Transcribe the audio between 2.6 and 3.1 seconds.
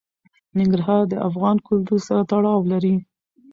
لري.